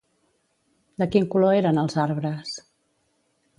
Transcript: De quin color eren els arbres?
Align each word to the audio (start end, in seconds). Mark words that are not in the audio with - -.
De 1.03 1.07
quin 1.17 1.27
color 1.35 1.59
eren 1.59 1.83
els 1.83 2.01
arbres? 2.07 2.57